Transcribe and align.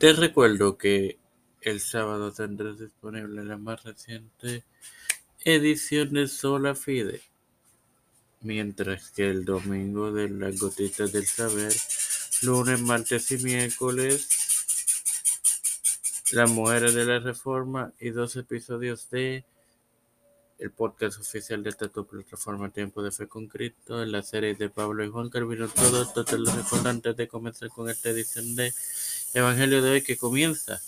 Te 0.00 0.14
recuerdo 0.14 0.78
que 0.78 1.18
el 1.60 1.78
sábado 1.78 2.32
tendrás 2.32 2.78
disponible 2.78 3.44
la 3.44 3.58
más 3.58 3.84
reciente 3.84 4.64
edición 5.44 6.14
de 6.14 6.26
Sola 6.26 6.74
Fide, 6.74 7.20
mientras 8.40 9.10
que 9.10 9.28
el 9.28 9.44
domingo 9.44 10.10
de 10.10 10.30
las 10.30 10.58
gotitas 10.58 11.12
del 11.12 11.26
saber, 11.26 11.74
lunes, 12.40 12.80
martes 12.80 13.30
y 13.30 13.44
miércoles, 13.44 14.26
las 16.32 16.50
mujeres 16.50 16.94
de 16.94 17.04
la 17.04 17.18
reforma 17.18 17.92
y 18.00 18.08
dos 18.08 18.36
episodios 18.36 19.10
de 19.10 19.44
el 20.60 20.70
podcast 20.70 21.18
oficial 21.18 21.62
de 21.62 21.70
esta 21.70 21.88
tu 21.88 22.06
plataforma 22.06 22.70
Tiempo 22.70 23.02
de 23.02 23.10
Fe 23.10 23.26
con 23.26 23.48
Cristo, 23.48 24.02
en 24.02 24.12
la 24.12 24.22
serie 24.22 24.54
de 24.54 24.68
Pablo 24.68 25.04
y 25.04 25.08
Juan 25.08 25.30
Carvino. 25.30 25.68
Todo 25.68 26.02
esto 26.02 26.24
te 26.24 26.38
lo 26.38 26.50
recuerdo 26.52 26.88
antes 26.88 27.16
de 27.16 27.28
comenzar 27.28 27.70
con 27.70 27.88
esta 27.88 28.10
edición 28.10 28.54
de 28.56 28.72
Evangelio 29.32 29.80
de 29.80 29.90
hoy 29.92 30.02
que 30.02 30.18
comienza 30.18 30.80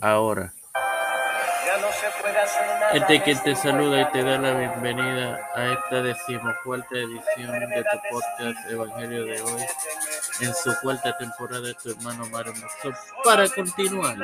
ahora. 0.00 0.52
Este 2.92 3.22
que 3.24 3.34
te 3.34 3.56
saluda 3.56 4.02
y 4.02 4.12
te 4.12 4.22
da 4.22 4.38
la 4.38 4.54
bienvenida 4.54 5.50
a 5.54 5.72
esta 5.72 6.02
decimocuarta 6.02 6.96
edición 6.96 7.58
de 7.70 7.82
tu 7.82 7.98
podcast 8.10 8.70
Evangelio 8.70 9.24
de 9.24 9.42
hoy, 9.42 9.62
en 10.40 10.54
su 10.54 10.72
cuarta 10.80 11.18
temporada 11.18 11.62
de 11.62 11.74
tu 11.74 11.90
hermano 11.90 12.24
Mario 12.26 12.54
para 13.24 13.48
continuar 13.48 14.16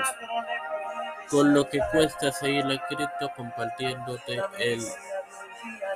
con 1.28 1.52
lo 1.52 1.68
que 1.68 1.80
cuesta 1.90 2.30
seguir 2.30 2.64
a 2.66 2.86
Cristo 2.86 3.32
compartiéndote 3.36 4.40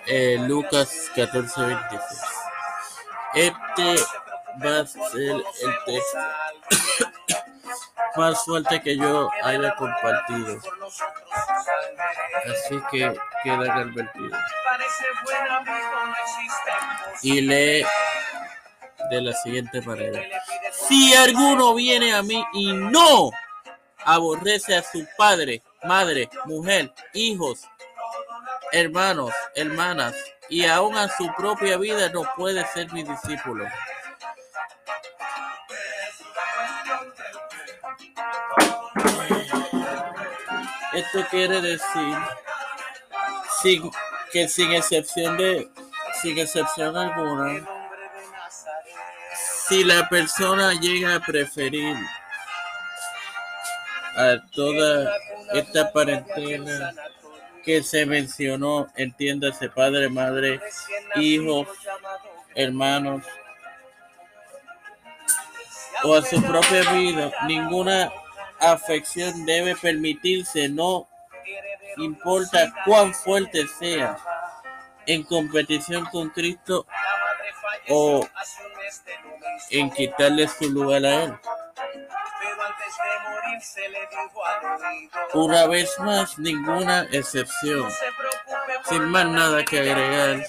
el, 0.07 0.47
Lucas 0.49 1.11
14, 1.15 1.61
26. 1.61 2.03
Este 3.35 4.05
va 4.65 4.81
a 4.81 4.87
ser 4.87 5.37
el 5.37 5.75
texto 5.85 6.19
más 8.17 8.45
fuerte 8.45 8.81
que 8.81 8.97
yo 8.97 9.31
haya 9.43 9.75
compartido. 9.77 10.61
Así 12.45 12.81
que 12.91 13.15
queda 13.43 13.75
advertido. 13.75 14.39
Y 17.23 17.41
lee 17.41 17.87
de 19.11 19.21
la 19.21 19.33
siguiente 19.35 19.81
manera. 19.83 20.23
Si 20.73 21.15
alguno 21.15 21.75
viene 21.75 22.15
a 22.15 22.23
mí 22.23 22.45
y 22.53 22.73
no 22.73 23.31
aborrece 24.05 24.77
a 24.77 24.83
su 24.83 25.07
padre, 25.17 25.63
madre, 25.85 26.29
mujer, 26.45 26.93
hijos, 27.15 27.63
hermanos, 28.73 29.33
hermanas, 29.55 30.15
y 30.49 30.65
aún 30.65 30.97
a 30.97 31.09
su 31.09 31.33
propia 31.37 31.77
vida 31.77 32.09
no 32.11 32.23
puede 32.37 32.65
ser 32.69 32.93
mi 32.93 33.03
discípulo. 33.03 33.67
Esto 40.97 41.27
quiere 41.31 41.61
decir 41.61 42.17
que 44.33 44.49
sin 44.49 44.73
excepción 44.73 45.37
de 45.37 45.69
sin 46.23 46.39
excepción 46.39 46.97
alguna, 46.97 47.69
si 49.69 49.85
la 49.85 50.09
persona 50.09 50.73
llega 50.73 51.17
a 51.17 51.21
preferir 51.21 51.97
a 54.17 54.39
toda 54.53 55.15
esta 55.53 55.93
parentela 55.93 56.95
que 57.63 57.83
se 57.83 58.07
mencionó, 58.07 58.89
entiéndase 58.97 59.69
padre, 59.69 60.09
madre, 60.09 60.63
hijos, 61.17 61.69
hermanos, 62.55 63.23
o 66.05 66.15
a 66.15 66.23
su 66.23 66.43
propia 66.43 66.91
vida, 66.93 67.31
ninguna 67.47 68.11
afección 68.61 69.47
debe 69.47 69.77
permitirse, 69.77 70.69
no 70.69 71.09
importa 71.97 72.73
cuán 72.85 73.15
fuerte 73.15 73.67
sea, 73.79 74.19
en 75.07 75.23
competición 75.23 76.05
con 76.07 76.31
Cristo 76.31 76.87
o 77.89 78.27
en 79.71 79.91
quitarle 79.91 80.49
su 80.49 80.71
lugar 80.71 81.05
a 81.05 81.23
Él. 81.25 81.35
Una 85.35 85.67
vez 85.67 85.99
más, 86.01 86.39
ninguna 86.39 87.07
excepción. 87.13 87.89
Sin 88.89 89.05
más 89.05 89.27
nada 89.27 89.65
que 89.65 89.81
agregar, 89.81 90.47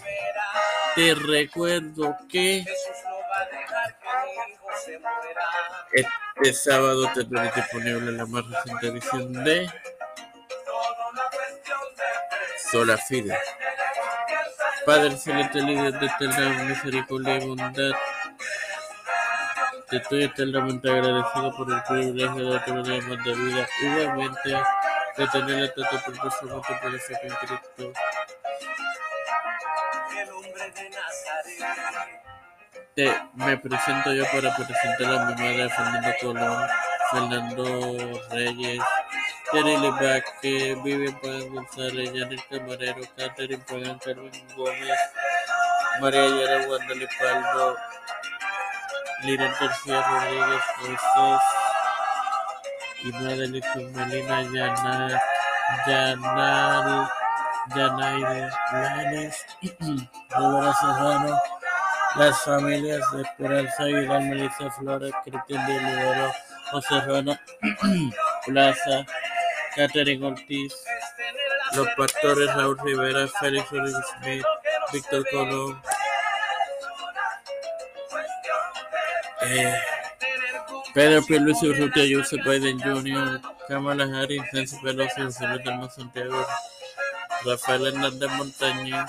te 0.95 1.15
recuerdo 1.15 2.17
que 2.29 2.65
este 5.93 6.53
sábado 6.53 7.09
tendré 7.13 7.51
disponible 7.55 8.11
la 8.11 8.25
más 8.25 8.43
reciente 8.47 8.87
edición 8.87 9.43
de 9.43 9.69
Sola 12.71 12.97
Fide. 12.97 13.37
Padre 14.85 15.17
celeste, 15.17 15.61
líder 15.61 15.99
de 15.99 16.05
eterna 16.05 16.63
misericordia 16.63 17.37
y 17.37 17.47
bondad, 17.47 17.91
te 19.89 19.97
estoy 19.97 20.23
eternamente 20.23 20.89
agradecido 20.89 21.55
por 21.55 21.71
el 21.71 21.83
privilegio 21.83 22.51
de 22.51 22.59
tener 22.59 23.03
más 23.03 23.23
de 23.23 23.33
vida. 23.33 23.67
Igualmente, 23.81 24.57
de 25.17 25.27
tener 25.27 25.59
el 25.59 25.73
trato 25.73 25.97
por 26.05 26.61
para 26.61 26.99
ser 26.99 27.17
en 27.23 27.33
Cristo. 27.35 27.93
Te, 32.95 33.13
me 33.35 33.57
presento 33.57 34.13
yo 34.13 34.25
para 34.25 34.55
presentar 34.55 35.13
a 35.13 35.25
mi 35.25 35.33
madre 35.35 35.69
Fernando 35.69 36.09
Colón, 36.19 36.67
Fernando 37.11 38.21
Reyes, 38.31 38.81
Terry 39.51 39.75
Vázquez, 39.77 40.83
Vivian 40.83 41.13
Pagan 41.21 41.53
González, 41.53 42.11
Janet 42.13 42.41
Camarero, 42.49 43.01
Catherine 43.15 43.63
Pagan, 43.67 43.99
Carmen 43.99 44.31
Gómez, 44.55 44.99
María 46.01 46.27
Yara 46.27 46.65
Guadalupe 46.65 47.07
Paldo, 47.19 47.77
Lina 49.23 49.55
García 49.59 50.01
Rodríguez 50.01 50.63
Moisés 50.81 51.41
y 53.03 53.11
Madeline 53.11 53.91
Melina 53.93 54.41
Yanal, 54.41 55.21
Yanal, 55.87 57.09
Yanaide 57.75 58.49
Lanes, 58.73 59.45
Débora 60.29 60.73
Serrano, 60.73 61.41
las 62.15 62.41
familias 62.43 63.01
de 63.13 63.21
Esperanza 63.21 63.83
Vidal, 63.85 64.23
Melissa 64.29 64.71
Flores, 64.71 65.13
Cristian 65.23 65.67
de 65.67 65.77
Olivero, 65.77 66.31
José 66.71 67.01
Rana, 67.01 67.41
Plaza, 68.45 69.05
Catherine 69.75 70.25
Ortiz, 70.25 70.73
los 71.73 71.87
pastores 71.95 72.53
Raúl 72.55 72.77
Rivera, 72.83 73.27
Félix 73.39 73.67
Smith, 73.69 74.45
Víctor 74.91 75.23
Colón, 75.31 75.81
Eh, 79.49 79.79
Pedro 80.93 81.21
Pierluisi 81.23 81.67
Urrutia, 81.67 82.03
Joseph 82.09 82.43
Biden 82.43 82.79
Jr., 82.79 83.39
Kamala 83.67 84.03
Harris, 84.05 84.41
Nancy 84.51 84.77
Pelosi, 84.81 85.21
José 85.21 85.47
Luis 85.47 85.93
Santiago, 85.93 86.45
Rafael 87.45 87.87
Hernández 87.87 88.31
Montañez, 88.31 89.05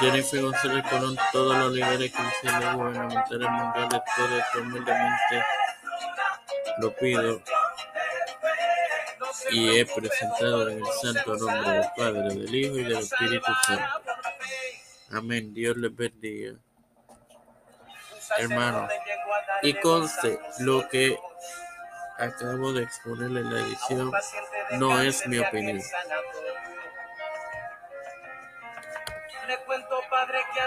Jennifer 0.00 0.42
González 0.42 0.84
Colón, 0.88 1.16
todos 1.32 1.56
los 1.56 1.72
líderes 1.72 2.12
cristianos 2.12 2.74
gubernamentales 2.76 3.50
mundiales, 3.50 4.02
todo 4.16 4.38
esto 4.38 4.60
humildemente 4.60 5.44
lo 6.78 6.94
pido 6.94 7.42
y 9.50 9.78
he 9.78 9.86
presentado 9.86 10.68
en 10.68 10.78
el 10.78 10.84
santo 11.02 11.36
nombre 11.36 11.70
del 11.70 11.86
Padre, 11.96 12.22
del 12.34 12.54
Hijo 12.54 12.76
y 12.76 12.84
del 12.84 12.98
Espíritu 12.98 13.52
Santo. 13.66 13.84
Amén. 15.10 15.54
Dios 15.54 15.76
les 15.76 15.94
bendiga 15.94 16.56
hermano. 18.38 18.88
Y 19.62 19.74
conste, 19.74 20.38
lo 20.60 20.88
que 20.88 21.18
acabo 22.18 22.72
de 22.72 22.84
exponer 22.84 23.26
en 23.26 23.54
la 23.54 23.60
edición 23.60 24.12
no 24.72 25.00
es 25.00 25.26
mi 25.26 25.38
opinión. 25.38 25.80
Le 29.46 29.56
cuento 29.58 30.00
padre 30.10 30.38
que... 30.52 30.60